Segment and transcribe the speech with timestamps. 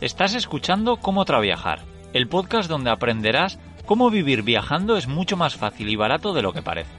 [0.00, 1.80] Estás escuchando Cómo Traviajar,
[2.12, 6.52] el podcast donde aprenderás cómo vivir viajando es mucho más fácil y barato de lo
[6.52, 6.92] que parece.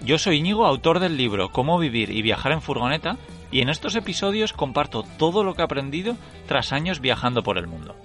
[0.00, 3.16] Yo soy Íñigo, autor del libro Cómo vivir y viajar en furgoneta,
[3.50, 6.16] y en estos episodios comparto todo lo que he aprendido
[6.46, 7.96] tras años viajando por el mundo.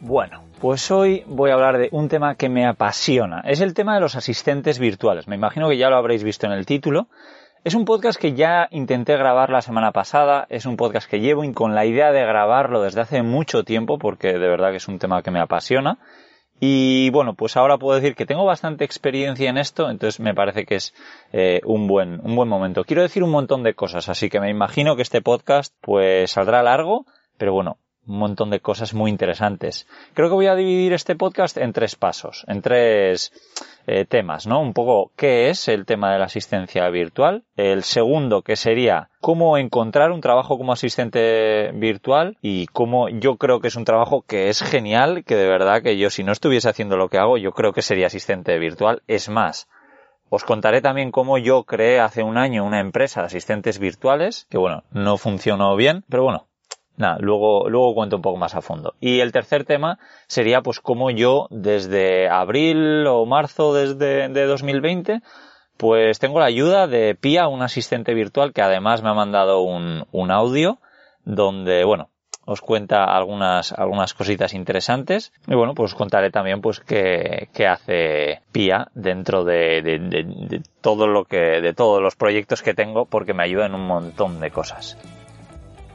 [0.00, 3.40] Bueno, pues hoy voy a hablar de un tema que me apasiona.
[3.46, 5.28] Es el tema de los asistentes virtuales.
[5.28, 7.08] Me imagino que ya lo habréis visto en el título.
[7.64, 11.44] Es un podcast que ya intenté grabar la semana pasada, es un podcast que llevo
[11.54, 14.98] con la idea de grabarlo desde hace mucho tiempo porque de verdad que es un
[14.98, 15.98] tema que me apasiona.
[16.58, 20.64] Y bueno, pues ahora puedo decir que tengo bastante experiencia en esto, entonces me parece
[20.64, 20.92] que es
[21.32, 22.82] eh, un, buen, un buen momento.
[22.82, 26.64] Quiero decir un montón de cosas, así que me imagino que este podcast pues saldrá
[26.64, 27.06] largo,
[27.38, 29.86] pero bueno, un montón de cosas muy interesantes.
[30.14, 33.32] Creo que voy a dividir este podcast en tres pasos, en tres
[33.86, 34.60] eh, temas, ¿no?
[34.60, 37.44] Un poco qué es el tema de la asistencia virtual.
[37.56, 43.60] El segundo que sería cómo encontrar un trabajo como asistente virtual y cómo yo creo
[43.60, 46.68] que es un trabajo que es genial, que de verdad que yo si no estuviese
[46.68, 49.02] haciendo lo que hago, yo creo que sería asistente virtual.
[49.06, 49.68] Es más,
[50.28, 54.58] os contaré también cómo yo creé hace un año una empresa de asistentes virtuales, que
[54.58, 56.46] bueno, no funcionó bien, pero bueno,
[56.96, 58.94] Luego, luego cuento un poco más a fondo.
[59.00, 59.98] Y el tercer tema
[60.28, 65.20] sería pues cómo yo desde abril o marzo desde de 2020
[65.76, 70.06] pues tengo la ayuda de Pia, un asistente virtual que además me ha mandado un,
[70.12, 70.78] un audio
[71.24, 72.08] donde, bueno,
[72.44, 75.32] os cuenta algunas, algunas cositas interesantes.
[75.46, 80.24] Y bueno, pues os contaré también pues qué, qué hace Pia dentro de, de, de,
[80.24, 83.86] de, todo lo que, de todos los proyectos que tengo porque me ayuda en un
[83.86, 84.96] montón de cosas.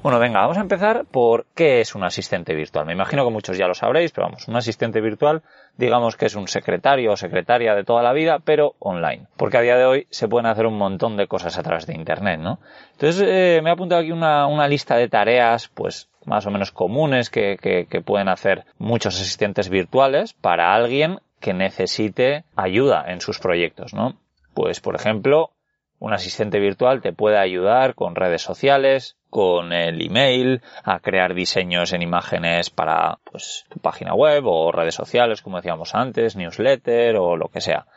[0.08, 2.86] Bueno, venga, vamos a empezar por qué es un asistente virtual.
[2.86, 5.42] Me imagino que muchos ya lo sabréis, pero vamos, un asistente virtual,
[5.76, 9.28] digamos que es un secretario o secretaria de toda la vida, pero online.
[9.36, 11.96] Porque a día de hoy se pueden hacer un montón de cosas a través de
[11.96, 12.60] Internet, ¿no?
[12.94, 17.30] Entonces, eh, me he apuntado aquí una, lista de tareas, pues, más o menos comunes
[17.30, 23.94] que, que pueden hacer muchos asistentes virtuales para alguien que necesite ayuda en sus proyectos,
[23.94, 24.16] ¿no?
[24.54, 25.52] Pues, por ejemplo,
[26.00, 31.94] un asistente virtual te puede ayudar con redes sociales, con el email, a crear diseños
[31.94, 37.36] en imágenes para pues tu página web o redes sociales, como decíamos antes, newsletter o
[37.36, 37.88] lo que sea.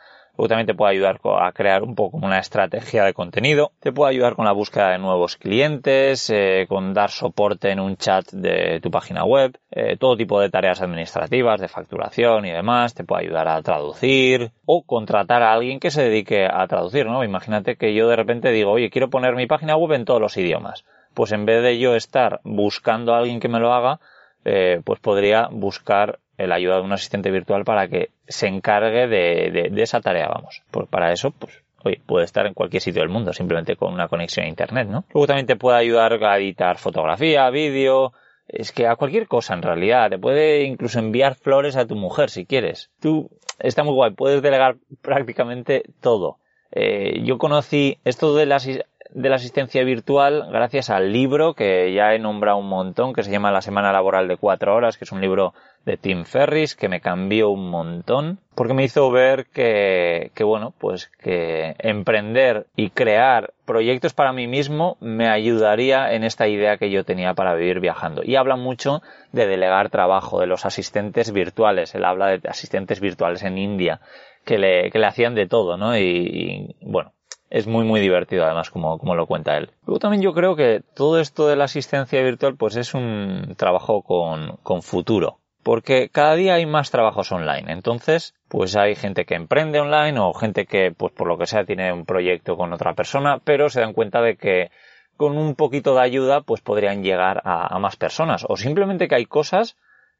[0.47, 3.71] También te puede ayudar a crear un poco una estrategia de contenido.
[3.79, 7.97] Te puede ayudar con la búsqueda de nuevos clientes, eh, con dar soporte en un
[7.97, 12.93] chat de tu página web, eh, todo tipo de tareas administrativas, de facturación y demás.
[12.93, 17.23] Te puede ayudar a traducir o contratar a alguien que se dedique a traducir, ¿no?
[17.23, 20.37] Imagínate que yo de repente digo, oye, quiero poner mi página web en todos los
[20.37, 20.85] idiomas.
[21.13, 23.99] Pues en vez de yo estar buscando a alguien que me lo haga,
[24.43, 29.69] eh, pues podría buscar la ayuda de un asistente virtual para que se encargue de,
[29.71, 30.61] de, esa tarea, vamos.
[30.71, 34.07] Pues para eso, pues, oye, puede estar en cualquier sitio del mundo, simplemente con una
[34.07, 35.05] conexión a internet, ¿no?
[35.13, 38.13] Luego también te puede ayudar a editar fotografía, vídeo,
[38.47, 42.29] es que a cualquier cosa en realidad, te puede incluso enviar flores a tu mujer
[42.29, 42.91] si quieres.
[42.99, 43.29] Tú,
[43.59, 46.37] está muy guay, puedes delegar prácticamente todo.
[46.71, 48.67] Eh, yo conocí esto de las
[49.13, 53.31] de la asistencia virtual gracias al libro que ya he nombrado un montón, que se
[53.31, 55.53] llama La Semana Laboral de Cuatro Horas, que es un libro
[55.85, 60.73] de Tim Ferris que me cambió un montón, porque me hizo ver que, que bueno,
[60.77, 66.91] pues que emprender y crear proyectos para mí mismo me ayudaría en esta idea que
[66.91, 68.21] yo tenía para vivir viajando.
[68.23, 69.01] Y habla mucho
[69.31, 71.95] de delegar trabajo, de los asistentes virtuales.
[71.95, 74.01] Él habla de asistentes virtuales en India
[74.45, 75.97] que le, que le hacían de todo, ¿no?
[75.97, 77.13] Y, y bueno,
[77.51, 79.69] es muy muy divertido además como, como lo cuenta él.
[79.85, 84.01] Luego también yo creo que todo esto de la asistencia virtual pues es un trabajo
[84.01, 85.37] con, con futuro.
[85.61, 87.71] Porque cada día hay más trabajos online.
[87.71, 91.65] Entonces, pues hay gente que emprende online o gente que, pues por lo que sea,
[91.65, 94.71] tiene un proyecto con otra persona, pero se dan cuenta de que
[95.17, 98.43] con un poquito de ayuda, pues podrían llegar a, a más personas.
[98.49, 99.77] O simplemente que hay cosas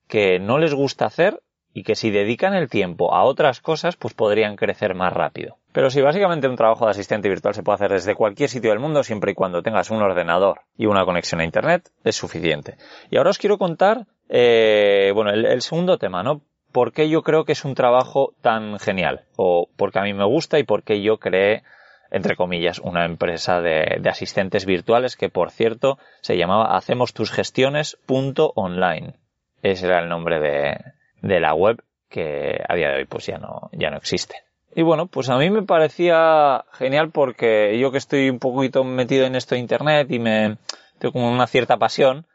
[0.08, 1.42] que no les gusta hacer
[1.74, 5.58] y que si dedican el tiempo a otras cosas, pues podrían crecer más rápido.
[5.74, 8.80] Pero si básicamente un trabajo de asistente virtual se puede hacer desde cualquier sitio del
[8.80, 12.76] mundo, siempre y cuando tengas un ordenador y una conexión a Internet, es suficiente.
[13.10, 16.42] Y ahora os quiero contar, eh, bueno, el, segundo tema, ¿no?
[16.74, 19.26] ¿Por qué yo creo que es un trabajo tan genial?
[19.38, 21.64] O porque a mí me gusta y porque yo creé,
[22.12, 27.32] entre comillas, una empresa de, de asistentes virtuales que, por cierto, se llamaba Hacemos tus
[27.32, 29.16] gestiones.online.
[29.62, 30.78] Ese era el nombre de,
[31.22, 34.36] de la web que a día de hoy pues ya no, ya no existe.
[34.74, 39.26] Y bueno, pues a mí me parecía genial porque yo que estoy un poquito metido
[39.26, 40.58] en esto de internet y me
[40.98, 42.26] tengo como una cierta pasión,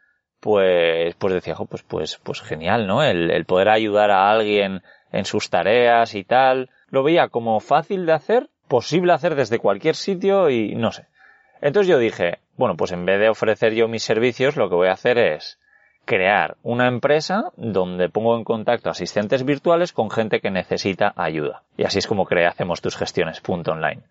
[0.41, 3.03] pues, pues decía, pues, pues, pues genial, ¿no?
[3.03, 6.71] El, el poder ayudar a alguien en sus tareas y tal.
[6.89, 11.07] Lo veía como fácil de hacer, posible hacer desde cualquier sitio y no sé.
[11.63, 14.89] Entonces yo dije, bueno, pues en vez de ofrecer yo mis servicios, lo que voy
[14.89, 15.59] a hacer es
[16.07, 21.63] crear una empresa donde pongo en contacto asistentes virtuales con gente que necesita ayuda.
[21.77, 24.03] Y así es como crea, hacemos tus gestiones, punto online.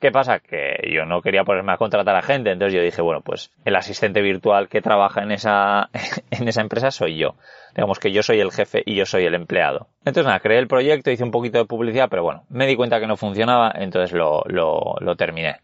[0.00, 0.40] ¿Qué pasa?
[0.40, 3.76] Que yo no quería ponerme a contratar a gente, entonces yo dije, bueno, pues el
[3.76, 5.88] asistente virtual que trabaja en esa,
[6.30, 7.36] en esa empresa soy yo.
[7.74, 9.88] Digamos que yo soy el jefe y yo soy el empleado.
[10.00, 13.00] Entonces nada, creé el proyecto, hice un poquito de publicidad, pero bueno, me di cuenta
[13.00, 15.60] que no funcionaba, entonces lo, lo, lo terminé.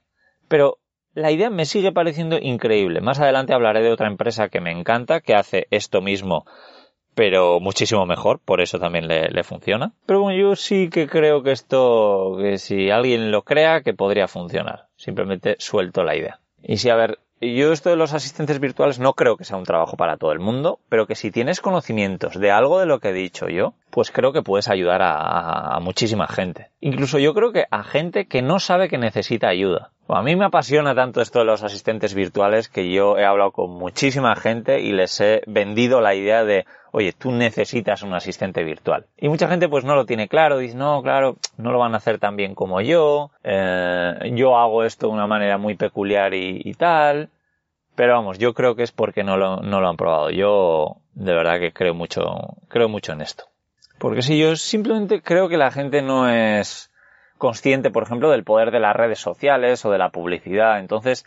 [0.48, 0.78] Pero
[1.14, 3.00] la idea me sigue pareciendo increíble.
[3.00, 6.44] Más adelante hablaré de otra empresa que me encanta, que hace esto mismo
[7.14, 9.92] pero muchísimo mejor, por eso también le, funciona.
[10.06, 14.28] Pero bueno, yo sí que creo que esto, que si alguien lo crea, que podría
[14.28, 14.86] funcionar.
[14.96, 16.40] Simplemente suelto la idea.
[16.62, 19.64] Y si, a ver, yo esto de los asistentes virtuales no creo que sea un
[19.64, 23.08] trabajo para todo el mundo, pero que si tienes conocimientos de algo de lo que
[23.08, 26.70] he dicho yo, pues creo que puedes ayudar a, muchísima gente.
[26.80, 29.90] Incluso yo creo que a gente que no sabe que necesita ayuda.
[30.08, 33.70] A mí me apasiona tanto esto de los asistentes virtuales que yo he hablado con
[33.70, 39.06] muchísima gente y les he vendido la idea de oye, tú necesitas un asistente virtual.
[39.16, 41.96] Y mucha gente pues no lo tiene claro, dice, no, claro, no lo van a
[41.96, 46.74] hacer tan bien como yo, eh, yo hago esto de una manera muy peculiar y,
[46.74, 47.30] tal.
[47.94, 50.30] Pero vamos, yo creo que es porque no lo, no lo han probado.
[50.30, 53.44] Yo de verdad que creo mucho, creo mucho en esto.
[53.98, 56.90] Porque si yo simplemente creo que la gente no es
[57.42, 60.78] consciente, por ejemplo, del poder de las redes sociales o de la publicidad.
[60.78, 61.26] Entonces,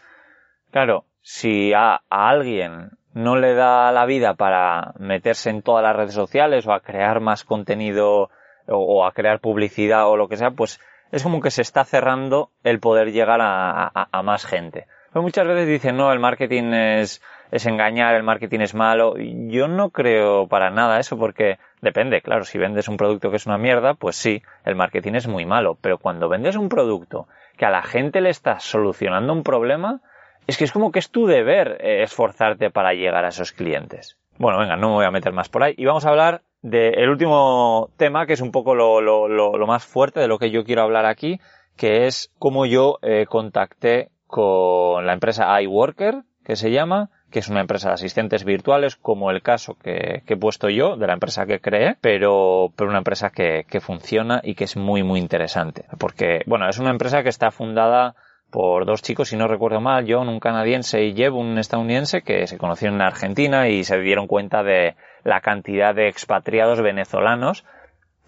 [0.71, 6.13] claro, si a alguien no le da la vida para meterse en todas las redes
[6.13, 8.29] sociales o a crear más contenido
[8.65, 10.79] o, a crear publicidad o lo que sea, pues
[11.11, 14.87] es como que se está cerrando el poder llegar a, más gente.
[15.11, 17.21] Pero muchas veces dicen, no, el marketing es,
[17.51, 19.15] es engañar, el marketing es malo.
[19.17, 23.45] Yo no creo para nada eso porque depende, claro, si vendes un producto que es
[23.45, 25.77] una mierda, pues sí, el marketing es muy malo.
[25.79, 27.27] Pero cuando vendes un producto
[27.57, 30.01] que a la gente le está solucionando un problema,
[30.47, 34.17] es que es como que es tu deber eh, esforzarte para llegar a esos clientes.
[34.37, 35.73] Bueno, venga, no me voy a meter más por ahí.
[35.77, 39.85] Y vamos a hablar del último tema, que es un poco lo, lo, lo, más
[39.85, 41.39] fuerte de lo que yo quiero hablar aquí,
[41.77, 47.49] que es cómo yo eh, contacté con la empresa iWorker, que se llama, que es
[47.49, 51.45] una empresa de asistentes virtuales, como el caso que, he puesto yo, de la empresa
[51.45, 55.83] que creé, pero, pero una empresa que, funciona y que es muy, muy interesante.
[55.99, 58.15] Porque, bueno, es una empresa que está fundada
[58.51, 62.47] por dos chicos, si no recuerdo mal, John, un canadiense, y Jeb, un estadounidense, que
[62.47, 64.95] se conocieron en Argentina y se dieron cuenta de
[65.25, 67.65] la cantidad de expatriados venezolanos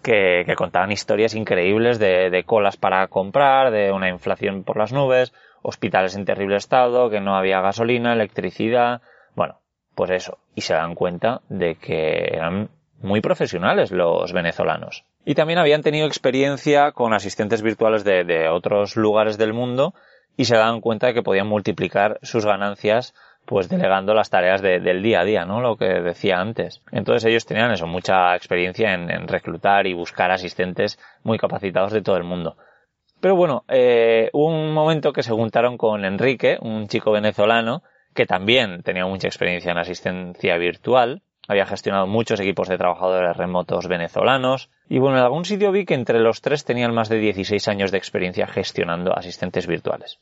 [0.02, 5.32] que, contaban historias increíbles de, colas para comprar, de una inflación por las nubes,
[5.62, 9.02] hospitales en terrible estado, que no había gasolina, electricidad,
[9.34, 9.60] bueno,
[9.94, 10.38] pues eso.
[10.54, 12.70] Y se dan cuenta de que eran
[13.00, 15.04] muy profesionales los venezolanos.
[15.24, 19.94] Y también habían tenido experiencia con asistentes virtuales de, de otros lugares del mundo
[20.36, 23.14] y se daban cuenta de que podían multiplicar sus ganancias
[23.48, 25.62] pues delegando las tareas del día a día, ¿no?
[25.62, 26.82] Lo que decía antes.
[26.92, 32.18] Entonces ellos tenían eso, mucha experiencia en, reclutar y buscar asistentes muy capacitados de todo
[32.18, 32.58] el mundo.
[33.20, 37.82] Pero bueno, eh, hubo un momento que se juntaron con Enrique, un chico venezolano,
[38.14, 43.88] que también tenía mucha experiencia en asistencia virtual, había gestionado muchos equipos de trabajadores remotos
[43.88, 44.70] venezolanos.
[44.88, 47.90] Y bueno, en algún sitio vi que entre los tres tenían más de 16 años
[47.90, 50.20] de experiencia gestionando asistentes virtuales.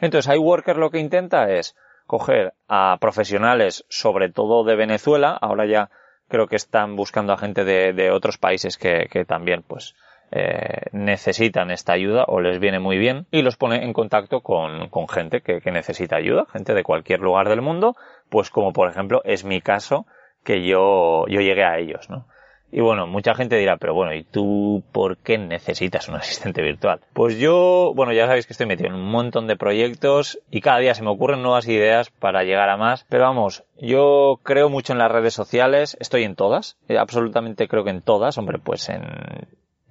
[0.00, 1.76] Entonces, iWorker lo que intenta es
[2.06, 5.90] coger a profesionales, sobre todo de Venezuela, ahora ya
[6.28, 9.96] creo que están buscando a gente de, otros países que, también pues
[10.32, 14.88] eh, necesitan esta ayuda o les viene muy bien y los pone en contacto con,
[15.08, 17.96] gente que, que, necesita ayuda, gente de cualquier lugar del mundo,
[18.28, 20.06] pues como por ejemplo es mi caso
[20.44, 22.26] que yo, yo llegué a ellos, ¿no?
[22.72, 27.00] Y bueno, mucha gente dirá, pero bueno, ¿y tú por qué necesitas un asistente virtual?
[27.12, 30.78] Pues yo, bueno, ya sabéis que estoy metido en un montón de proyectos y cada
[30.78, 33.04] día se me ocurren nuevas ideas para llegar a más.
[33.08, 37.90] Pero vamos, yo creo mucho en las redes sociales, estoy en todas, absolutamente creo que
[37.90, 39.02] en todas, hombre, pues en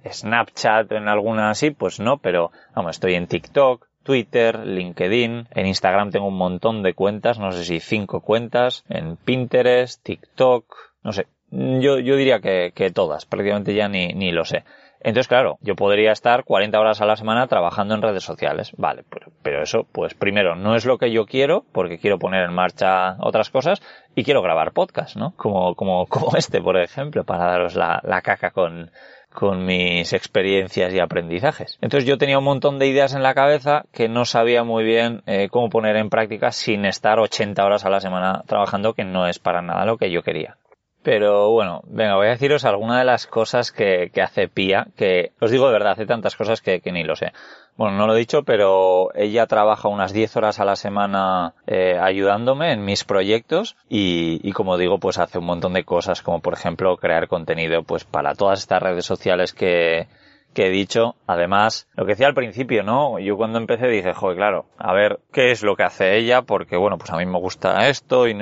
[0.08, 6.10] Snapchat, en alguna así, pues no, pero vamos, estoy en TikTok, Twitter, LinkedIn, en Instagram
[6.10, 11.26] tengo un montón de cuentas, no sé si cinco cuentas, en Pinterest, TikTok, no sé,
[11.50, 14.64] yo, yo diría que, que todas, prácticamente ya ni, ni lo sé.
[15.02, 18.72] Entonces, claro, yo podría estar 40 horas a la semana trabajando en redes sociales.
[18.76, 22.44] Vale, pero, pero, eso, pues primero, no es lo que yo quiero, porque quiero poner
[22.44, 23.80] en marcha otras cosas
[24.14, 25.32] y quiero grabar podcast, ¿no?
[25.36, 28.90] Como, como, como este, por ejemplo, para daros la, la caca con,
[29.32, 31.78] con mis experiencias y aprendizajes.
[31.80, 35.22] Entonces yo tenía un montón de ideas en la cabeza que no sabía muy bien
[35.26, 39.26] eh, cómo poner en práctica sin estar 80 horas a la semana trabajando, que no
[39.26, 40.56] es para nada lo que yo quería.
[41.02, 45.32] Pero bueno, venga, voy a deciros alguna de las cosas que, que hace Pía, que
[45.40, 47.32] os digo de verdad, hace tantas cosas que, que ni lo sé.
[47.76, 51.98] Bueno, no lo he dicho, pero ella trabaja unas 10 horas a la semana eh,
[51.98, 56.40] ayudándome en mis proyectos y, y, como digo, pues hace un montón de cosas, como
[56.40, 60.08] por ejemplo crear contenido pues para todas estas redes sociales que,
[60.52, 61.14] que he dicho.
[61.26, 63.18] Además, lo que decía al principio, ¿no?
[63.18, 66.76] Yo cuando empecé dije, joder, claro, a ver qué es lo que hace ella, porque
[66.76, 68.34] bueno, pues a mí me gusta esto y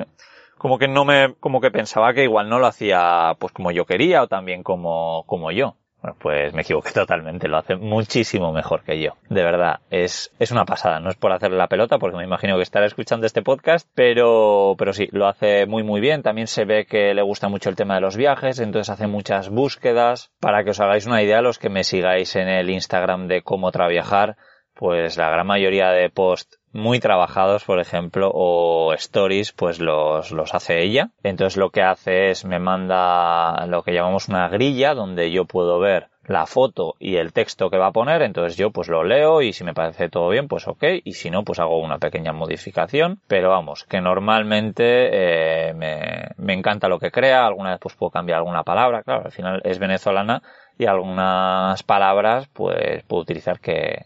[0.59, 3.87] como que no me, como que pensaba que igual no lo hacía pues como yo
[3.87, 5.77] quería o también como, como yo.
[6.01, 9.17] Bueno, pues me equivoqué totalmente, lo hace muchísimo mejor que yo.
[9.29, 11.01] De verdad, es, es una pasada.
[11.01, 14.77] No es por hacerle la pelota, porque me imagino que estará escuchando este podcast, pero,
[14.79, 16.23] pero sí, lo hace muy muy bien.
[16.23, 19.49] También se ve que le gusta mucho el tema de los viajes, entonces hace muchas
[19.49, 20.31] búsquedas.
[20.41, 23.73] Para que os hagáis una idea, los que me sigáis en el Instagram de cómo
[23.73, 24.37] traviajar,
[24.75, 30.55] pues la gran mayoría de posts muy trabajados, por ejemplo, o stories, pues los, los
[30.55, 31.11] hace ella.
[31.23, 35.79] Entonces lo que hace es me manda lo que llamamos una grilla donde yo puedo
[35.79, 39.41] ver la foto y el texto que va a poner, entonces yo pues lo leo
[39.41, 42.33] y si me parece todo bien, pues ok, y si no, pues hago una pequeña
[42.33, 47.95] modificación, pero vamos, que normalmente eh, me, me encanta lo que crea, alguna vez pues
[47.95, 50.43] puedo cambiar alguna palabra, claro, al final es venezolana
[50.77, 54.05] y algunas palabras pues puedo utilizar que,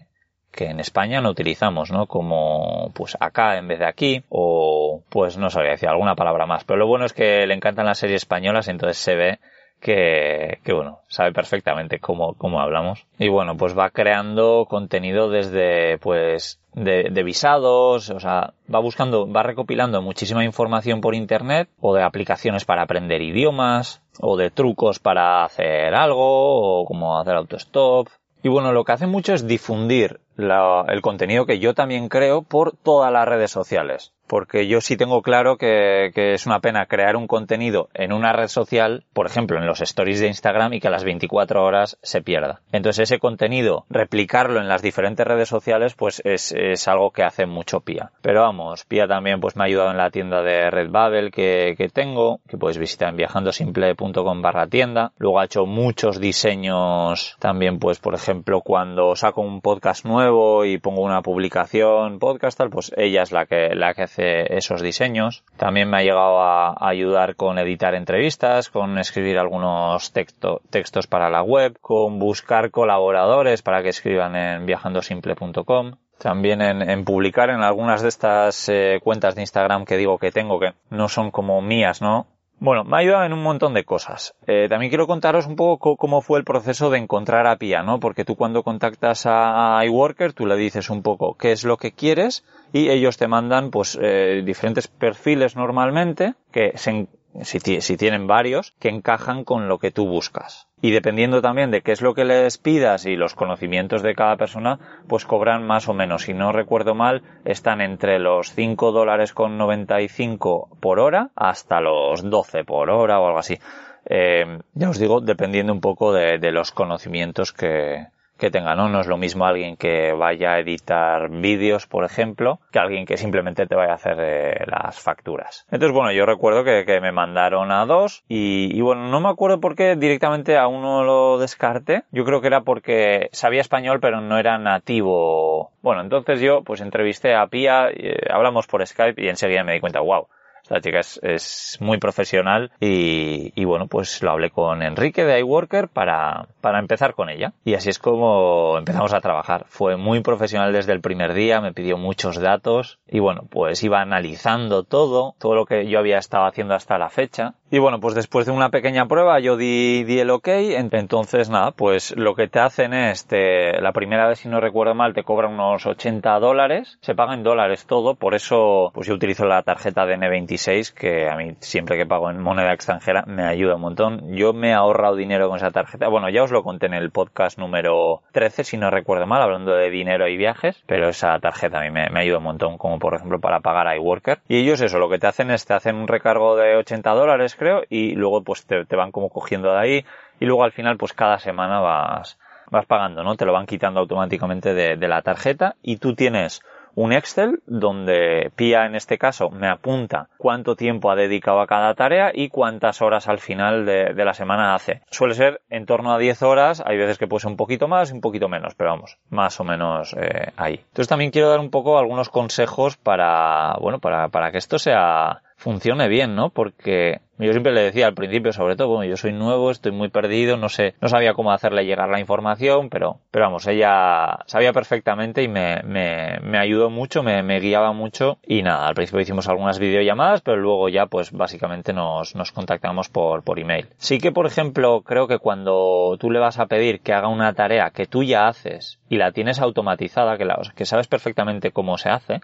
[0.53, 2.07] que en España no utilizamos, ¿no?
[2.07, 6.65] Como pues acá en vez de aquí o pues no sabría decir alguna palabra más.
[6.65, 9.39] Pero lo bueno es que le encantan las series españolas, entonces se ve
[9.81, 13.05] que, que bueno, sabe perfectamente cómo, cómo hablamos.
[13.19, 19.31] Y bueno, pues va creando contenido desde pues de, de, visados, o sea, va buscando,
[19.31, 25.01] va recopilando muchísima información por internet o de aplicaciones para aprender idiomas o de trucos
[25.01, 28.09] para hacer algo o como hacer autostop.
[28.43, 32.43] Y bueno, lo que hace mucho es difundir la, el contenido que yo también creo
[32.43, 37.17] por todas las redes sociales porque yo sí tengo claro que, es una pena crear
[37.17, 40.89] un contenido en una red social, por ejemplo, en los stories de Instagram y que
[40.89, 42.63] a las 24 horas se pierda.
[42.73, 47.81] Entonces ese contenido, replicarlo en las diferentes redes sociales, pues es, algo que hace mucho
[47.81, 48.11] Pia.
[48.23, 51.91] Pero vamos, Pia también pues me ha ayudado en la tienda de Redbubble que, que
[51.91, 55.13] tengo, que puedes visitar en viajandosimple.com barra tienda.
[55.19, 60.79] Luego ha hecho muchos diseños también, pues por ejemplo, cuando saco un podcast nuevo y
[60.79, 65.45] pongo una publicación podcast tal, pues ella es la que, la que hace esos diseños.
[65.57, 71.31] También me ha llegado a ayudar con editar entrevistas, con escribir algunos texto, textos para
[71.31, 77.63] la web, con buscar colaboradores para que escriban en viajandosimple.com también en, en, publicar en
[77.63, 81.61] algunas de estas eh, cuentas de Instagram que digo que tengo que no son como
[81.61, 82.29] mías, ¿no?
[82.65, 84.37] Bueno, me ha ayudado en un montón de cosas.
[84.47, 87.99] Eh, también quiero contaros un poco cómo fue el proceso de encontrar a Pia, ¿no?
[87.99, 91.91] Porque tú cuando contactas a iWorker, tú le dices un poco qué es lo que
[91.91, 97.09] quieres y ellos te mandan, pues, eh, diferentes perfiles normalmente que se,
[97.43, 100.69] si, si, tienen varios, que encajan con lo que tú buscas.
[100.81, 104.37] Y dependiendo también de qué es lo que les pidas y los conocimientos de cada
[104.37, 106.23] persona, pues cobran más o menos.
[106.23, 112.29] Si no recuerdo mal, están entre los 5 dólares con 95 por hora hasta los
[112.29, 113.59] 12 por hora o algo así.
[114.05, 118.09] Eh, ya os digo, dependiendo un poco de, de los conocimientos que,
[118.39, 118.89] que tenga, ¿no?
[118.89, 123.17] No es lo mismo alguien que vaya a editar vídeos, por ejemplo, que alguien que
[123.17, 125.67] simplemente te vaya a hacer eh, las facturas.
[125.71, 129.61] Entonces, bueno, yo recuerdo que, me mandaron a dos y, y, bueno, no me acuerdo
[129.61, 132.05] por qué directamente a uno lo descarté.
[132.13, 135.71] Yo creo que era porque sabía español pero no era nativo.
[135.83, 139.81] Bueno, entonces yo pues entrevisté a Pia, eh, hablamos por Skype y enseguida me di
[139.81, 140.27] cuenta, wow,
[140.63, 146.47] esta chica es, muy profesional y, bueno, pues lo hablé con Enrique de iWorker para,
[146.61, 147.53] para empezar con ella.
[147.65, 149.65] Y así es como empezamos a trabajar.
[149.69, 154.01] Fue muy profesional desde el primer día, me pidió muchos datos y bueno, pues iba
[154.01, 157.55] analizando todo, todo lo que yo había estado haciendo hasta la fecha.
[157.71, 162.15] Y bueno, pues después de una pequeña prueba yo di, el ok, entonces nada, pues
[162.17, 165.87] lo que te hacen es, la primera vez si no recuerdo mal, te cobran unos
[165.87, 170.19] 80 dólares, se paga en dólares todo, por eso pues yo utilizo la tarjeta de
[170.53, 174.37] N26 que a mí siempre que pago en moneda extranjera me ayuda un montón.
[174.37, 177.11] Yo me he ahorrado dinero con esa tarjeta, bueno ya os lo conté en el
[177.11, 181.79] podcast número 13 si no recuerdo mal, hablando de dinero y viajes, pero esa tarjeta
[181.79, 184.41] a mí me, ayuda un montón, como por ejemplo para pagar a iWorker.
[184.49, 187.57] Y ellos eso, lo que te hacen es te hacen un recargo de 80 dólares
[187.57, 190.05] creo, y luego pues te, van como cogiendo de ahí,
[190.41, 192.39] y luego al final pues cada semana vas,
[192.71, 193.37] vas pagando, ¿no?
[193.37, 196.63] Te lo van quitando automáticamente de la tarjeta, y tú tienes
[196.95, 201.95] un Excel donde Pia en este caso me apunta cuánto tiempo ha dedicado a cada
[201.95, 205.03] tarea y cuántas horas al final de, la semana hace.
[205.11, 208.11] Suele ser en torno a 10 horas, hay veces que puede ser un poquito más
[208.11, 210.75] y un poquito menos, pero vamos, más o menos eh, ahí.
[210.75, 215.43] Entonces también quiero dar un poco algunos consejos para, bueno, para, para que esto sea,
[215.63, 216.51] funcione bien, ¿no?
[216.51, 220.11] Porque Yo siempre le decía al principio, sobre todo, bueno, yo soy nuevo, estoy muy
[220.11, 224.73] perdido, no sé, no sabía cómo hacerle llegar la información, pero, pero vamos, ella sabía
[224.73, 229.23] perfectamente y me, me, me ayudó mucho, me, me guiaba mucho y nada, al principio
[229.23, 233.89] hicimos algunas videollamadas, pero luego ya pues básicamente nos, nos contactamos por, por email.
[233.97, 237.55] Sí que, por ejemplo, creo que cuando tú le vas a pedir que haga una
[237.55, 241.99] tarea que tú ya haces y la tienes automatizada, que, la, que sabes perfectamente cómo
[241.99, 242.41] se hace,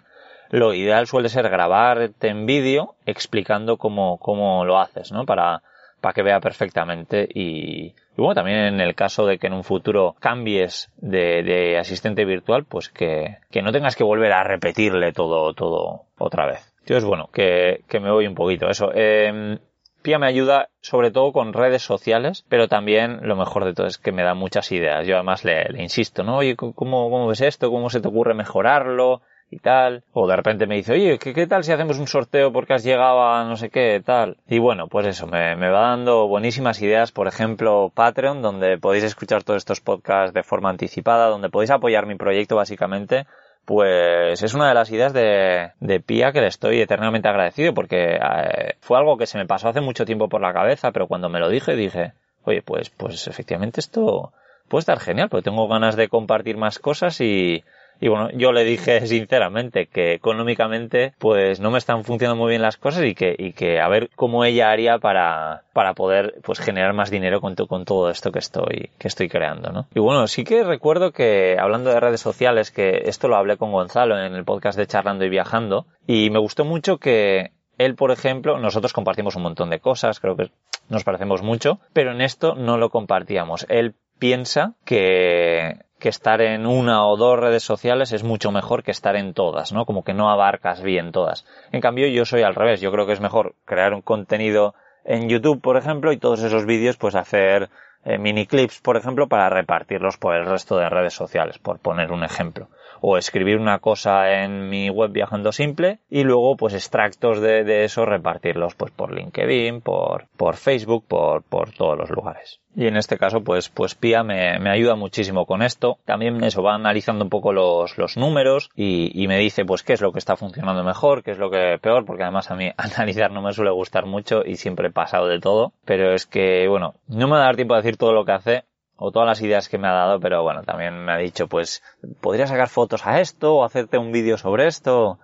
[0.49, 5.25] lo ideal suele ser grabarte en vídeo explicando cómo, cómo lo haces, ¿no?
[5.25, 5.61] Para,
[6.01, 10.15] para que vea perfectamente y, bueno, también en el caso de que en un futuro
[10.19, 15.53] cambies de, de asistente virtual, pues que, que, no tengas que volver a repetirle todo,
[15.53, 16.73] todo otra vez.
[16.81, 18.69] Entonces, bueno, que, que me voy un poquito.
[18.69, 18.91] Eso.
[18.93, 19.59] Eh,
[20.01, 23.97] Pia me ayuda sobre todo con redes sociales, pero también lo mejor de todo es
[23.97, 25.05] que me da muchas ideas.
[25.05, 26.37] Yo además le, le insisto, ¿no?
[26.37, 27.69] Oye, ¿cómo, ¿cómo ves esto?
[27.69, 29.21] ¿Cómo se te ocurre mejorarlo?
[29.51, 30.03] Y tal.
[30.13, 32.83] O de repente me dice, oye, ¿qué, ¿qué, tal si hacemos un sorteo porque has
[32.83, 34.37] llegado a no sé qué, tal?
[34.47, 39.03] Y bueno, pues eso, me, me, va dando buenísimas ideas, por ejemplo, Patreon, donde podéis
[39.03, 43.25] escuchar todos estos podcasts de forma anticipada, donde podéis apoyar mi proyecto básicamente.
[43.65, 48.15] Pues es una de las ideas de, de Pia que le estoy eternamente agradecido porque
[48.15, 51.29] eh, fue algo que se me pasó hace mucho tiempo por la cabeza, pero cuando
[51.29, 52.13] me lo dije dije,
[52.45, 54.31] oye, pues, pues efectivamente esto
[54.69, 57.63] puede estar genial, porque tengo ganas de compartir más cosas y,
[57.99, 62.61] y bueno, yo le dije sinceramente que económicamente pues no me están funcionando muy bien
[62.61, 66.59] las cosas y que, y que a ver cómo ella haría para, para poder pues
[66.59, 69.87] generar más dinero con, con todo esto que estoy, que estoy creando, ¿no?
[69.93, 73.71] Y bueno, sí que recuerdo que hablando de redes sociales, que esto lo hablé con
[73.71, 78.11] Gonzalo en el podcast de Charlando y Viajando, y me gustó mucho que él, por
[78.11, 80.51] ejemplo, nosotros compartimos un montón de cosas, creo que
[80.89, 83.65] nos parecemos mucho, pero en esto no lo compartíamos.
[83.69, 89.15] Él piensa que estar en una o dos redes sociales es mucho mejor que estar
[89.15, 89.85] en todas, ¿no?
[89.85, 91.45] Como que no abarcas bien todas.
[91.71, 92.81] En cambio, yo soy al revés.
[92.81, 96.65] Yo creo que es mejor crear un contenido en YouTube, por ejemplo, y todos esos
[96.65, 97.69] vídeos, pues hacer
[98.05, 102.11] eh, mini clips, por ejemplo, para repartirlos por el resto de redes sociales, por poner
[102.11, 102.69] un ejemplo
[103.01, 107.83] o escribir una cosa en mi web viajando simple y luego pues extractos de, de
[107.83, 112.59] eso repartirlos pues por LinkedIn, por, por Facebook, por, por todos los lugares.
[112.75, 115.97] Y en este caso, pues, pues Pia me, me, ayuda muchísimo con esto.
[116.05, 119.93] También eso va analizando un poco los, los números y, y, me dice, pues, qué
[119.93, 122.71] es lo que está funcionando mejor, qué es lo que peor, porque además a mí
[122.77, 125.73] analizar no me suele gustar mucho y siempre he pasado de todo.
[125.83, 128.31] Pero es que, bueno, no me va a dar tiempo a decir todo lo que
[128.33, 128.63] hace,
[128.99, 131.81] o todas las ideas que me ha dado, pero bueno, también me ha dicho, pues,
[132.21, 135.19] podría sacar fotos a esto o hacerte un vídeo sobre esto.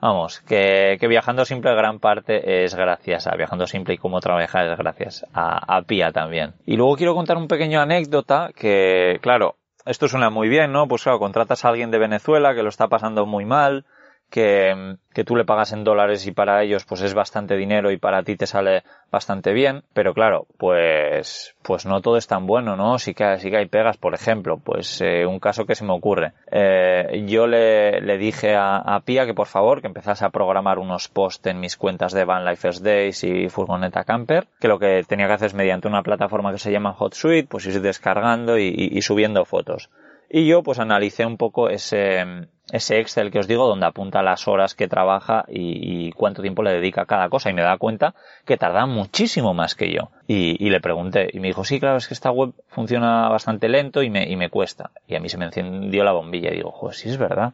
[0.00, 4.78] Vamos, que, Viajando Simple gran parte es gracias a Viajando Simple y cómo trabajar es
[4.78, 6.52] gracias a, a Pia también.
[6.66, 9.56] Y luego quiero contar un pequeño anécdota que, claro,
[9.86, 10.88] esto suena muy bien, ¿no?
[10.88, 13.86] Pues claro, contratas a alguien de Venezuela que lo está pasando muy mal,
[14.34, 17.98] que, que tú le pagas en dólares y para ellos pues es bastante dinero y
[17.98, 22.74] para ti te sale bastante bien, pero claro, pues, pues no todo es tan bueno,
[22.74, 22.98] ¿no?
[22.98, 25.92] Sí que, sí que hay pegas, por ejemplo, pues eh, un caso que se me
[25.92, 26.32] ocurre.
[26.50, 30.80] Eh, yo le, le dije a, a, Pia que por favor que empezase a programar
[30.80, 35.04] unos posts en mis cuentas de Van Life Days y Furgoneta Camper, que lo que
[35.06, 39.00] tenía que hacer es mediante una plataforma que se llama HotSuite, pues ir descargando y
[39.00, 39.90] subiendo fotos.
[40.28, 44.48] Y yo pues analicé un poco ese, ese Excel que os digo donde apunta las
[44.48, 48.14] horas que trabaja y, cuánto tiempo le dedica a cada cosa y me da cuenta
[48.44, 50.10] que tarda muchísimo más que yo.
[50.26, 53.68] Y, y, le pregunté y me dijo, sí, claro, es que esta web funciona bastante
[53.68, 54.90] lento y me, y me cuesta.
[55.06, 57.52] Y a mí se me encendió la bombilla y digo, joder, sí es verdad.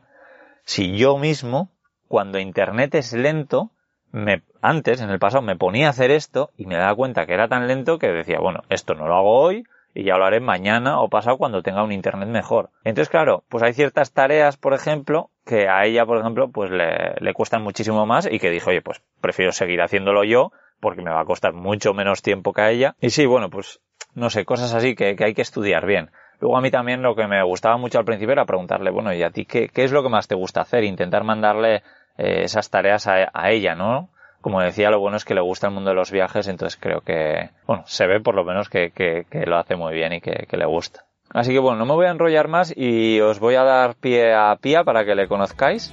[0.64, 1.70] Si yo mismo,
[2.06, 3.70] cuando Internet es lento,
[4.12, 7.34] me, antes, en el pasado, me ponía a hacer esto y me daba cuenta que
[7.34, 10.40] era tan lento que decía, bueno, esto no lo hago hoy, y ya lo haré
[10.40, 12.70] mañana o pasado cuando tenga un internet mejor.
[12.84, 17.14] Entonces, claro, pues hay ciertas tareas, por ejemplo, que a ella, por ejemplo, pues le,
[17.18, 21.10] le cuestan muchísimo más y que dijo, oye, pues prefiero seguir haciéndolo yo porque me
[21.10, 22.94] va a costar mucho menos tiempo que a ella.
[23.00, 23.80] Y sí, bueno, pues
[24.14, 26.10] no sé, cosas así que, que hay que estudiar bien.
[26.40, 29.22] Luego a mí también lo que me gustaba mucho al principio era preguntarle, bueno, ¿y
[29.22, 30.84] a ti qué, qué es lo que más te gusta hacer?
[30.84, 31.82] Intentar mandarle
[32.16, 34.08] eh, esas tareas a, a ella, ¿no?
[34.40, 37.00] Como decía, lo bueno es que le gusta el mundo de los viajes, entonces creo
[37.02, 40.20] que, bueno, se ve por lo menos que, que, que lo hace muy bien y
[40.20, 41.04] que, que, le gusta.
[41.30, 44.34] Así que bueno, no me voy a enrollar más y os voy a dar pie
[44.34, 45.92] a Pía para que le conozcáis.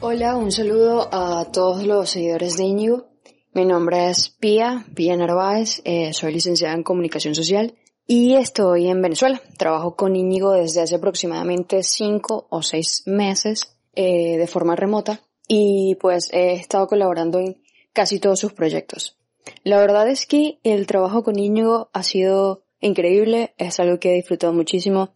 [0.00, 3.06] Hola, un saludo a todos los seguidores de Íñigo.
[3.52, 7.74] Mi nombre es Pía, Pía Narváez, eh, soy licenciada en Comunicación Social
[8.06, 9.40] y estoy en Venezuela.
[9.56, 15.20] Trabajo con Íñigo desde hace aproximadamente cinco o seis meses eh, de forma remota
[15.52, 17.60] y pues he estado colaborando en
[17.92, 19.18] casi todos sus proyectos.
[19.64, 24.14] La verdad es que el trabajo con Íñigo ha sido increíble, es algo que he
[24.14, 25.10] disfrutado muchísimo.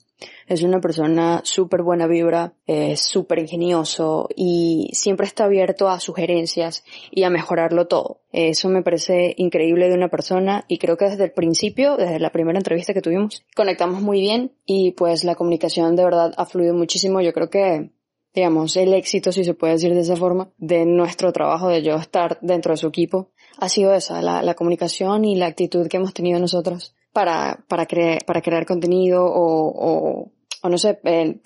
[0.48, 6.82] Es una persona súper buena vibra, es súper ingenioso y siempre está abierto a sugerencias
[7.12, 8.22] y a mejorarlo todo.
[8.32, 12.32] Eso me parece increíble de una persona y creo que desde el principio, desde la
[12.32, 16.74] primera entrevista que tuvimos, conectamos muy bien y pues la comunicación de verdad ha fluido
[16.74, 17.20] muchísimo.
[17.20, 17.90] Yo creo que
[18.34, 21.94] digamos, el éxito, si se puede decir de esa forma, de nuestro trabajo, de yo
[21.94, 25.98] estar dentro de su equipo, ha sido esa, la, la comunicación y la actitud que
[25.98, 30.98] hemos tenido nosotros para, para, crear, para crear contenido o, o, o no sé,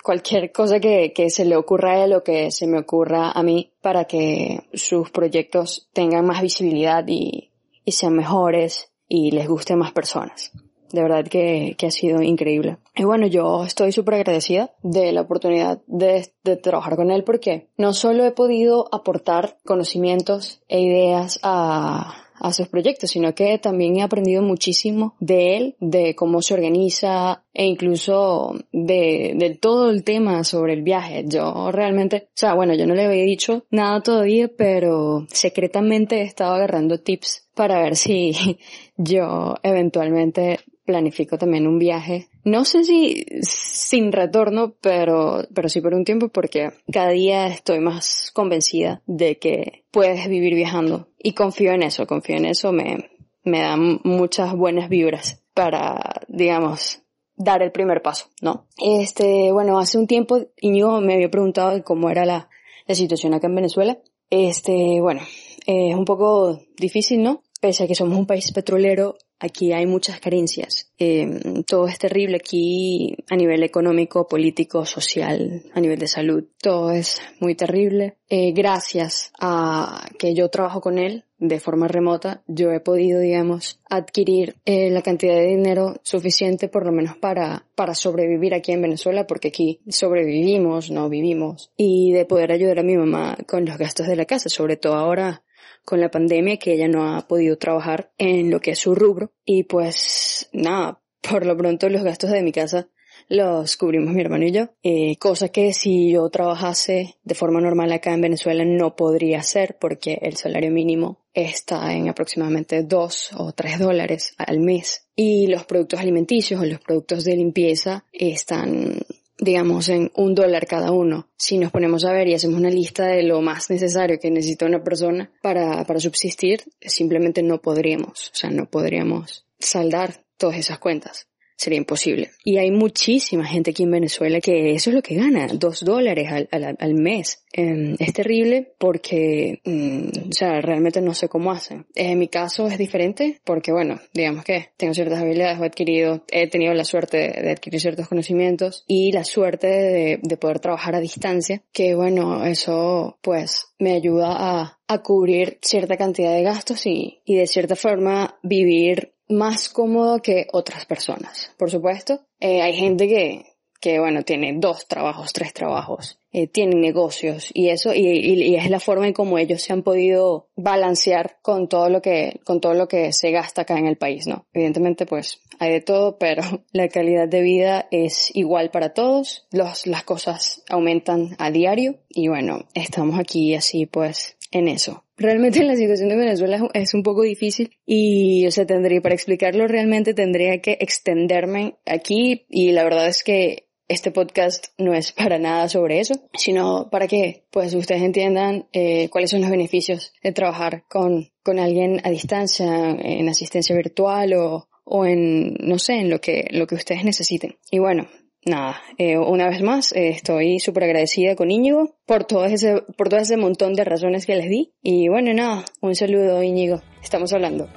[0.03, 3.43] cualquier cosa que, que se le ocurra a él o que se me ocurra a
[3.43, 7.51] mí para que sus proyectos tengan más visibilidad y,
[7.85, 10.51] y sean mejores y les guste más personas.
[10.91, 12.77] De verdad que, que ha sido increíble.
[12.95, 17.67] Y bueno, yo estoy súper agradecida de la oportunidad de, de, trabajar con él porque
[17.77, 23.97] no solo he podido aportar conocimientos e ideas a, a sus proyectos, sino que también
[23.97, 30.03] he aprendido muchísimo de él, de cómo se organiza e incluso de, de todo el
[30.03, 31.25] tema sobre el viaje.
[31.27, 36.23] Yo realmente, o sea, bueno, yo no le había dicho nada todavía, pero secretamente he
[36.23, 38.33] estado agarrando tips para ver si
[38.97, 42.29] yo eventualmente planifico también un viaje.
[42.43, 47.79] No sé si sin retorno, pero, pero sí por un tiempo porque cada día estoy
[47.79, 51.09] más convencida de que puedes vivir viajando.
[51.19, 53.11] Y confío en eso, confío en eso, me,
[53.43, 57.03] me dan muchas buenas vibras para, digamos,
[57.35, 58.65] dar el primer paso, ¿no?
[58.79, 62.49] Este, bueno, hace un tiempo Iñigo me había preguntado cómo era la,
[62.87, 63.99] la situación acá en Venezuela.
[64.31, 65.21] Este, bueno,
[65.67, 67.43] es un poco difícil, ¿no?
[67.61, 70.91] Pese a que somos un país petrolero, Aquí hay muchas carencias.
[70.97, 76.43] Eh, todo es terrible aquí a nivel económico, político, social, a nivel de salud.
[76.61, 78.17] Todo es muy terrible.
[78.27, 83.79] Eh, gracias a que yo trabajo con él de forma remota, yo he podido, digamos,
[83.89, 88.81] adquirir eh, la cantidad de dinero suficiente por lo menos para, para sobrevivir aquí en
[88.81, 93.77] Venezuela, porque aquí sobrevivimos, no vivimos, y de poder ayudar a mi mamá con los
[93.77, 95.43] gastos de la casa, sobre todo ahora
[95.85, 99.31] con la pandemia que ella no ha podido trabajar en lo que es su rubro.
[99.45, 102.87] Y pues nada, por lo pronto los gastos de mi casa
[103.29, 107.91] los cubrimos mi hermano y yo, eh, cosa que si yo trabajase de forma normal
[107.91, 113.51] acá en Venezuela no podría hacer porque el salario mínimo está en aproximadamente dos o
[113.51, 115.07] tres dólares al mes.
[115.15, 118.97] Y los productos alimenticios o los productos de limpieza están
[119.39, 121.29] digamos, en un dólar cada uno.
[121.37, 124.65] Si nos ponemos a ver y hacemos una lista de lo más necesario que necesita
[124.65, 130.79] una persona para, para subsistir, simplemente no podríamos, o sea, no podríamos saldar todas esas
[130.79, 132.31] cuentas sería imposible.
[132.43, 136.31] Y hay muchísima gente aquí en Venezuela que eso es lo que gana, dos dólares
[136.31, 137.43] al, al, al mes.
[137.51, 141.85] Eh, es terrible porque, mm, o sea, realmente no sé cómo hacen.
[141.95, 146.47] En mi caso es diferente porque, bueno, digamos que tengo ciertas habilidades, he adquirido, he
[146.47, 150.95] tenido la suerte de, de adquirir ciertos conocimientos y la suerte de, de, poder trabajar
[150.95, 156.85] a distancia, que bueno, eso pues me ayuda a, a cubrir cierta cantidad de gastos
[156.85, 161.53] y, y de cierta forma vivir más cómodo que otras personas.
[161.57, 163.45] Por supuesto, eh, hay gente que,
[163.79, 168.69] que, bueno, tiene dos trabajos, tres trabajos, eh, tienen negocios y eso, y, y, es
[168.69, 172.73] la forma en cómo ellos se han podido balancear con todo lo que, con todo
[172.73, 174.45] lo que se gasta acá en el país, ¿no?
[174.53, 179.87] Evidentemente, pues, hay de todo, pero la calidad de vida es igual para todos, los,
[179.87, 185.05] las cosas aumentan a diario y bueno, estamos aquí así, pues, en eso.
[185.19, 189.67] Realmente la situación de Venezuela es un poco difícil y, o sea, tendría, para explicarlo
[189.67, 195.39] realmente tendría que extenderme aquí y la verdad es que este podcast no es para
[195.39, 200.31] nada sobre eso, sino para que pues ustedes entiendan eh, cuáles son los beneficios de
[200.31, 206.09] trabajar con, con alguien a distancia, en asistencia virtual o, o en, no sé, en
[206.09, 207.57] lo que, lo que ustedes necesiten.
[207.71, 208.07] Y bueno,
[208.45, 213.09] nada, eh, una vez más, eh, estoy súper agradecida con Íñigo por todo ese, por
[213.09, 214.73] todo ese montón de razones que les di.
[214.81, 217.67] Y bueno, nada, un saludo Íñigo, estamos hablando.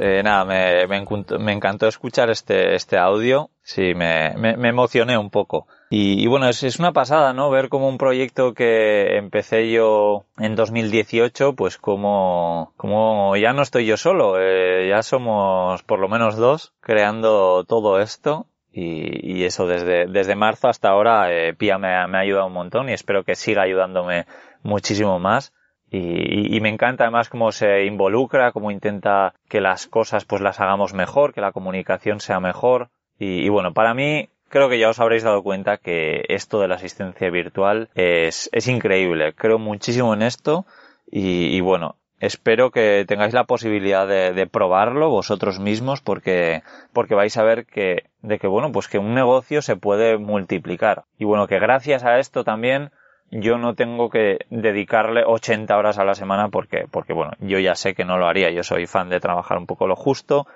[0.00, 3.50] Eh, nada, me, me, encantó, escuchar este, este audio.
[3.62, 5.66] Sí, me, me, emocioné un poco.
[5.90, 7.50] Y, y bueno, es, es, una pasada, ¿no?
[7.50, 13.86] Ver como un proyecto que empecé yo en 2018, pues como, como ya no estoy
[13.86, 18.46] yo solo, eh, ya somos por lo menos dos creando todo esto.
[18.72, 22.52] Y, y, eso, desde, desde marzo hasta ahora, eh, Pia me, me, ha ayudado un
[22.52, 24.26] montón y espero que siga ayudándome
[24.62, 25.52] muchísimo más.
[25.90, 30.60] Y, y, me encanta además cómo se involucra, cómo intenta que las cosas pues las
[30.60, 32.90] hagamos mejor, que la comunicación sea mejor.
[33.18, 36.68] Y, y bueno, para mí creo que ya os habréis dado cuenta que esto de
[36.68, 39.32] la asistencia virtual es, es increíble.
[39.34, 40.66] Creo muchísimo en esto
[41.10, 47.36] y, y bueno, espero que tengáis la posibilidad de, probarlo vosotros mismos porque, porque vais
[47.36, 51.04] a ver que, de que bueno, pues que un negocio se puede multiplicar.
[51.18, 52.90] Y bueno, que gracias a esto también
[53.30, 57.74] yo no tengo que dedicarle 80 horas a la semana porque, porque bueno, yo ya
[57.74, 58.50] sé que no lo haría.
[58.50, 60.46] Yo soy fan de trabajar un poco lo justo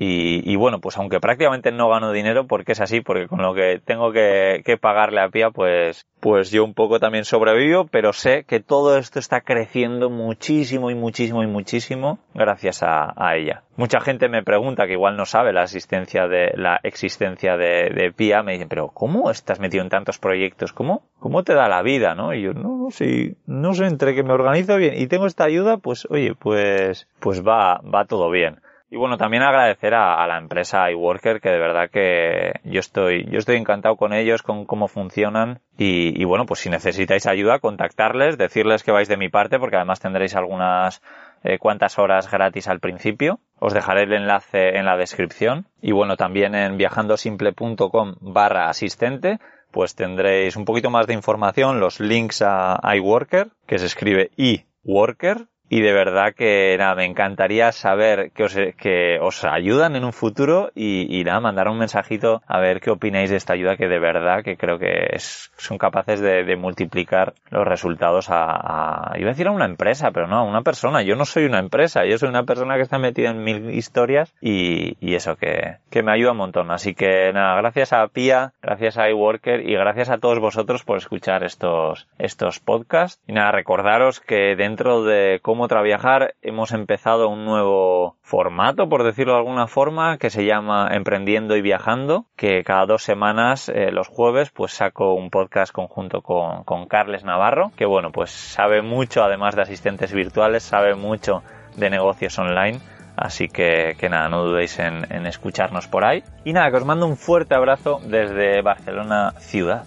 [0.00, 3.80] y, bueno, pues aunque prácticamente no gano dinero, porque es así, porque con lo que
[3.84, 8.60] tengo que, pagarle a Pia, pues, pues yo un poco también sobrevivo, pero sé que
[8.60, 13.64] todo esto está creciendo muchísimo y muchísimo y muchísimo gracias a, ella.
[13.76, 18.12] Mucha gente me pregunta, que igual no sabe la existencia de, la existencia de, de
[18.12, 20.72] Pia, me dicen, pero ¿cómo estás metido en tantos proyectos?
[20.72, 21.02] ¿Cómo?
[21.18, 22.34] ¿Cómo te da la vida, no?
[22.34, 25.44] Y yo, no, no sé, no sé, entre que me organizo bien y tengo esta
[25.44, 28.60] ayuda, pues oye, pues, pues va, va todo bien.
[28.90, 33.38] Y bueno, también agradecer a, la empresa iWorker, que de verdad que yo estoy, yo
[33.38, 35.60] estoy encantado con ellos, con cómo funcionan.
[35.76, 40.00] Y, bueno, pues si necesitáis ayuda, contactarles, decirles que vais de mi parte, porque además
[40.00, 41.02] tendréis algunas
[41.44, 43.40] eh, cuantas horas gratis al principio.
[43.58, 45.66] Os dejaré el enlace en la descripción.
[45.82, 49.38] Y bueno, también en viajandosimple.com barra asistente,
[49.70, 55.46] pues tendréis un poquito más de información, los links a iWorker, que se escribe iWorker,
[55.68, 60.12] y de verdad que nada, me encantaría saber que os, que os ayudan en un
[60.12, 63.98] futuro y, nada, mandar un mensajito a ver qué opináis de esta ayuda que de
[63.98, 69.32] verdad que creo que es, son capaces de, multiplicar los resultados a, a, iba a
[69.32, 71.02] decir a una empresa, pero no, a una persona.
[71.02, 74.34] Yo no soy una empresa, yo soy una persona que está metida en mil historias
[74.40, 76.70] y, y eso que, que me ayuda un montón.
[76.70, 80.96] Así que nada, gracias a Pia, gracias a iWorker y gracias a todos vosotros por
[80.96, 83.22] escuchar estos, estos podcasts.
[83.26, 89.02] Y nada, recordaros que dentro de cómo cómo viajar hemos empezado un nuevo formato, por
[89.02, 93.90] decirlo de alguna forma, que se llama Emprendiendo y Viajando, que cada dos semanas, eh,
[93.90, 98.82] los jueves, pues saco un podcast conjunto con, con Carles Navarro, que bueno, pues sabe
[98.82, 101.42] mucho, además de asistentes virtuales, sabe mucho
[101.76, 102.78] de negocios online.
[103.16, 106.22] Así que, que nada, no dudéis en, en escucharnos por ahí.
[106.44, 109.82] Y nada, que os mando un fuerte abrazo desde Barcelona ciudad.